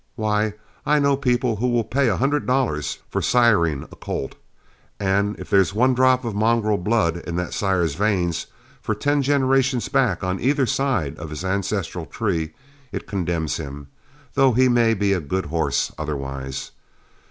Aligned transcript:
Why, 0.15 0.53
I 0.83 0.97
know 0.97 1.15
people 1.15 1.57
who 1.57 1.67
will 1.67 1.83
pay 1.83 2.07
a 2.09 2.17
hundred 2.17 2.47
dollars 2.47 2.97
for 3.07 3.21
siring 3.21 3.83
a 3.91 3.95
colt, 3.95 4.33
and 4.99 5.39
if 5.39 5.47
there's 5.47 5.75
one 5.75 5.93
drop 5.93 6.25
of 6.25 6.33
mongrel 6.33 6.79
blood 6.79 7.17
in 7.17 7.35
that 7.35 7.53
sire's 7.53 7.93
veins 7.93 8.47
for 8.81 8.95
ten 8.95 9.21
generations 9.21 9.89
back 9.89 10.23
on 10.23 10.39
either 10.39 10.65
side 10.65 11.15
of 11.19 11.29
his 11.29 11.45
ancestral 11.45 12.07
tree, 12.07 12.55
it 12.91 13.05
condemns 13.05 13.57
him, 13.57 13.89
though 14.33 14.53
he 14.53 14.67
may 14.67 14.95
be 14.95 15.13
a 15.13 15.19
good 15.21 15.45
horse 15.45 15.91
otherwise. 15.99 16.71